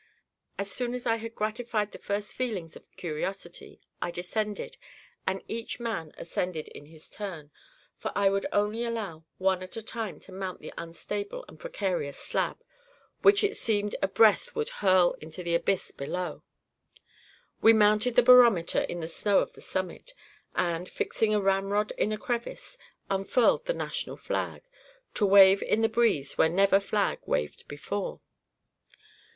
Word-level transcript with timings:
As 0.57 0.71
soon 0.71 0.95
as 0.95 1.05
I 1.05 1.17
had 1.17 1.35
gratified 1.35 1.91
the 1.91 1.99
first 1.99 2.33
feelings 2.33 2.75
of 2.75 2.89
curiosity, 2.97 3.79
I 4.01 4.09
descended, 4.09 4.75
and 5.27 5.43
each 5.47 5.79
man 5.79 6.11
ascended 6.17 6.69
in 6.69 6.87
his 6.87 7.11
turn, 7.11 7.51
for 7.97 8.11
I 8.15 8.27
would 8.27 8.47
only 8.51 8.83
allow 8.83 9.25
one 9.37 9.61
at 9.61 9.77
a 9.77 9.81
time 9.83 10.19
to 10.21 10.31
mount 10.31 10.59
the 10.59 10.73
unstable 10.75 11.45
and 11.47 11.59
precarious 11.59 12.17
slab, 12.17 12.63
which 13.21 13.43
it 13.43 13.55
seemed 13.55 13.95
a 14.01 14.07
breath 14.07 14.55
would 14.55 14.69
hurl 14.69 15.13
into 15.21 15.43
the 15.43 15.53
abyss 15.53 15.91
below. 15.91 16.43
We 17.61 17.71
mounted 17.71 18.15
the 18.15 18.23
barometer 18.23 18.79
in 18.81 19.01
the 19.01 19.07
snow 19.07 19.37
of 19.37 19.53
the 19.53 19.61
summit, 19.61 20.15
and, 20.55 20.89
fixing 20.89 21.35
a 21.35 21.39
ramrod 21.39 21.91
in 21.91 22.11
a 22.11 22.17
crevice, 22.17 22.75
unfurled 23.11 23.65
the 23.67 23.73
national 23.75 24.17
flag, 24.17 24.63
to 25.13 25.27
wave 25.27 25.61
in 25.61 25.81
the 25.83 25.87
breeze 25.89 26.39
where 26.39 26.49
never 26.49 26.79
flag 26.79 27.19
waved 27.27 27.67
before. 27.67 28.19